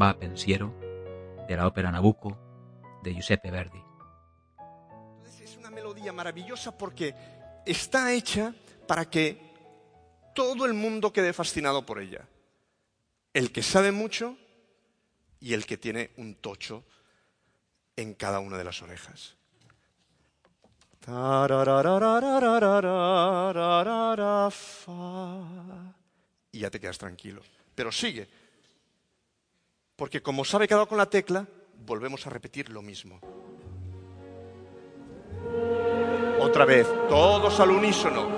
[0.00, 0.74] va pensiero,
[1.48, 2.38] de la ópera Nabucco
[3.02, 3.82] de Giuseppe Verdi.
[5.42, 7.14] Es una melodía maravillosa porque
[7.66, 8.54] está hecha
[8.86, 9.52] para que
[10.34, 12.26] todo el mundo quede fascinado por ella.
[13.34, 14.36] El que sabe mucho
[15.40, 16.84] y el que tiene un tocho
[17.96, 19.36] en cada una de las orejas.
[26.62, 27.42] Ya te quedas tranquilo.
[27.74, 28.28] Pero sigue.
[29.96, 31.44] Porque como sabe quedado con la tecla,
[31.84, 33.18] volvemos a repetir lo mismo.
[36.38, 38.28] Otra vez, todos al unísono.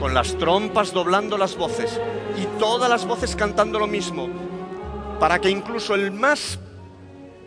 [0.00, 2.00] Con las trompas doblando las voces
[2.36, 4.28] y todas las voces cantando lo mismo.
[5.20, 6.58] Para que incluso el más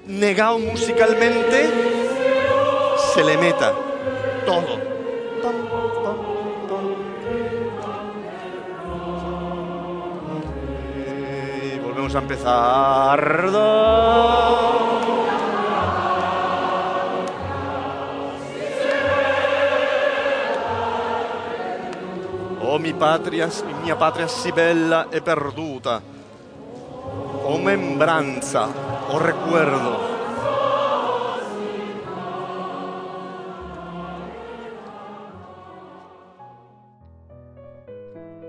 [0.06, 1.70] negado musicalmente
[3.14, 3.74] se le meta
[4.46, 4.80] todo.
[12.16, 13.50] Empezar.
[22.62, 23.48] Oh mi patria,
[23.84, 26.02] mia patria si bella e perduta.
[27.44, 28.68] Oh membranza,
[29.10, 30.10] oh recuerdo.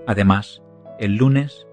[0.06, 0.60] Además,
[0.98, 1.66] el lunes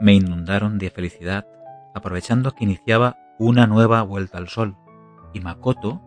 [0.00, 1.46] me inundaron de felicidad
[1.94, 4.76] aprovechando que iniciaba una nueva vuelta al sol
[5.32, 6.00] y Makoto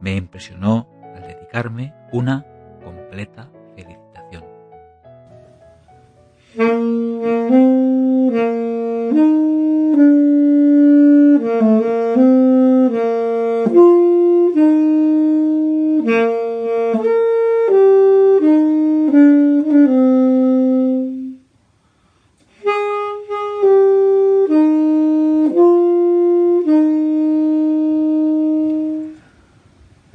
[0.00, 2.46] me impresionó al dedicarme una
[2.84, 4.44] completa felicitación.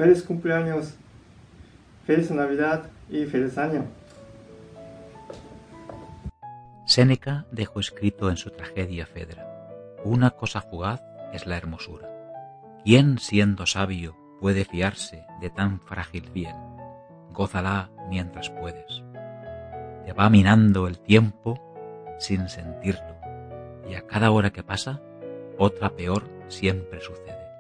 [0.03, 0.95] Feliz cumpleaños,
[2.05, 3.85] feliz Navidad y feliz año.
[6.85, 9.47] Séneca dejó escrito en su tragedia Fedra,
[10.03, 12.09] una cosa fugaz es la hermosura.
[12.83, 16.57] ¿Quién siendo sabio puede fiarse de tan frágil bien?
[17.31, 19.03] Gózala mientras puedes.
[20.05, 21.61] Te va minando el tiempo
[22.19, 23.15] sin sentirlo,
[23.89, 24.99] y a cada hora que pasa,
[25.57, 27.52] otra peor siempre sucede.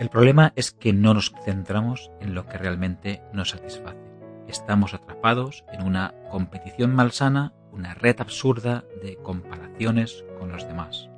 [0.00, 4.00] El problema es que no nos centramos en lo que realmente nos satisface.
[4.48, 11.10] Estamos atrapados en una competición malsana, una red absurda de comparaciones con los demás.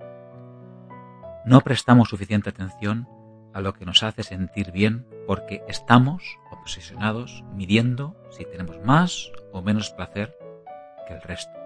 [1.44, 3.08] No prestamos suficiente atención
[3.54, 9.62] a lo que nos hace sentir bien porque estamos obsesionados midiendo si tenemos más o
[9.62, 10.36] menos placer
[11.06, 11.56] que el resto.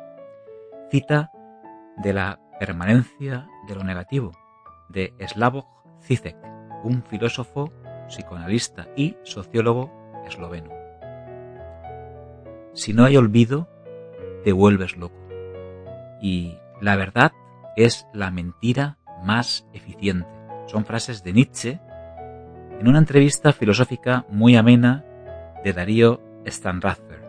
[0.90, 1.30] Cita
[1.96, 4.32] de la permanencia de lo negativo
[4.90, 5.64] de Slavoj
[6.02, 6.55] Zizek
[6.86, 7.72] un filósofo,
[8.08, 9.90] psicoanalista y sociólogo
[10.26, 10.70] esloveno.
[12.72, 13.68] Si no hay olvido,
[14.44, 15.16] te vuelves loco.
[16.20, 17.32] Y la verdad
[17.76, 20.28] es la mentira más eficiente.
[20.66, 21.80] Son frases de Nietzsche
[22.78, 25.04] en una entrevista filosófica muy amena
[25.64, 27.25] de Darío Stanrather.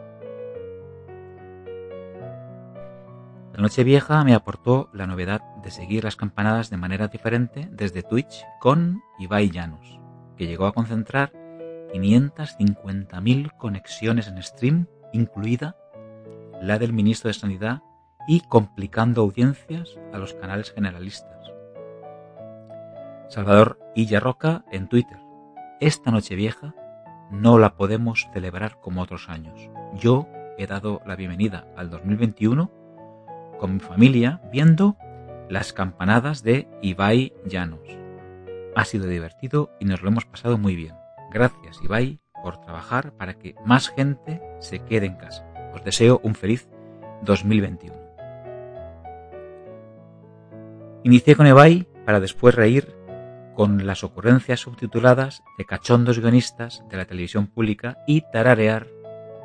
[3.57, 8.03] La noche vieja me aportó la novedad de seguir las campanadas de manera diferente desde
[8.03, 9.99] Twitch con Ibai Llanos,
[10.35, 11.31] que llegó a concentrar
[11.91, 15.75] 550.000 conexiones en stream, incluida
[16.61, 17.81] la del ministro de Sanidad,
[18.27, 21.51] y complicando audiencias a los canales generalistas.
[23.27, 23.79] Salvador
[24.21, 25.17] Roca en Twitter.
[25.79, 26.75] Esta noche vieja
[27.31, 29.71] no la podemos celebrar como otros años.
[29.95, 30.27] Yo
[30.59, 32.76] he dado la bienvenida al 2021
[33.57, 34.97] con mi familia viendo
[35.49, 37.87] las campanadas de Ibai Llanos.
[38.75, 40.95] Ha sido divertido y nos lo hemos pasado muy bien.
[41.31, 45.45] Gracias Ibai por trabajar para que más gente se quede en casa.
[45.73, 46.69] Os deseo un feliz
[47.23, 47.95] 2021.
[51.03, 52.95] Inicié con Ibai para después reír
[53.55, 58.87] con las ocurrencias subtituladas de cachondos guionistas de la televisión pública y tararear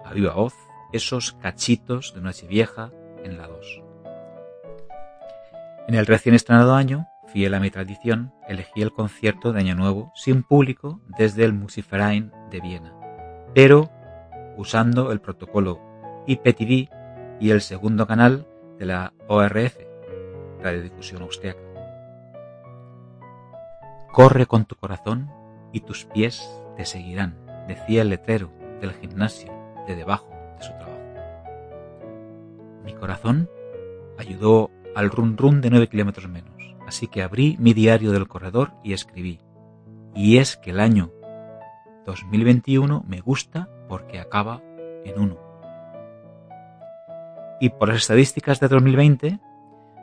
[0.04, 0.54] a viva voz
[0.92, 2.92] esos cachitos de Nochevieja
[3.24, 3.91] en la 2.
[5.88, 10.12] En el recién estrenado año, fiel a mi tradición, elegí el concierto de Año Nuevo
[10.14, 12.94] sin público desde el Musikverein de Viena,
[13.52, 13.90] pero
[14.56, 15.80] usando el protocolo
[16.26, 16.88] IPTV
[17.40, 18.46] y el segundo canal
[18.78, 19.76] de la ORF,
[20.62, 21.60] Radiodifusión Austriaca.
[24.12, 25.30] Corre con tu corazón
[25.72, 27.36] y tus pies te seguirán,
[27.66, 29.52] decía el letrero del gimnasio
[29.88, 30.28] de debajo
[30.58, 31.00] de su trabajo.
[32.84, 33.50] Mi corazón
[34.16, 36.54] ayudó al run run de nueve kilómetros menos,
[36.86, 39.40] así que abrí mi diario del corredor y escribí.
[40.14, 41.10] Y es que el año
[42.06, 44.62] 2021 me gusta porque acaba
[45.04, 45.38] en uno.
[47.60, 49.40] Y por las estadísticas de 2020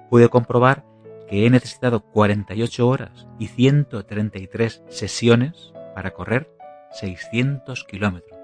[0.10, 0.86] pude comprobar
[1.28, 6.50] que he necesitado 48 horas y 133 sesiones para correr
[6.92, 8.40] 600 kilómetros.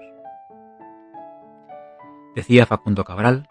[2.36, 3.48] Decía Facundo Cabral,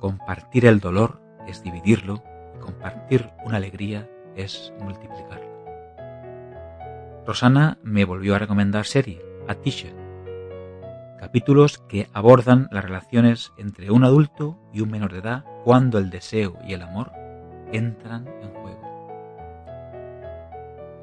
[0.00, 2.22] compartir el dolor es dividirlo
[2.56, 5.46] y compartir una alegría es multiplicarla.
[7.26, 9.94] Rosana me volvió a recomendar serie, A Teacher,
[11.18, 16.10] capítulos que abordan las relaciones entre un adulto y un menor de edad cuando el
[16.10, 17.10] deseo y el amor
[17.72, 18.66] entran en juego.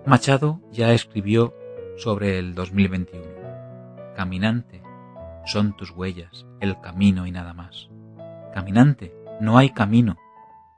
[0.06, 1.54] Machado ya escribió
[1.98, 3.24] sobre el 2021.
[4.16, 4.82] Caminante,
[5.46, 7.90] son tus huellas, el camino y nada más.
[8.54, 10.18] Caminante, no hay camino,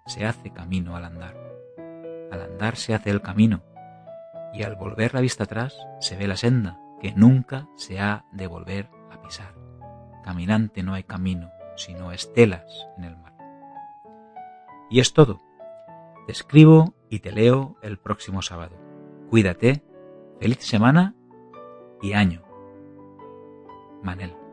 [0.06, 1.36] se hace camino al andar.
[2.32, 3.64] Al andar se hace el camino,
[4.54, 8.48] y al volver la vista atrás se ve la senda que nunca se ha de
[8.48, 9.54] volver a pisar.
[10.24, 13.34] Caminante no hay camino, sino estelas en el mar.
[14.90, 15.42] Y es todo.
[16.26, 18.78] Te escribo y te leo el próximo sábado.
[19.30, 19.84] Cuídate,
[20.40, 21.16] feliz semana
[22.02, 22.44] y año.
[24.04, 24.45] Manel.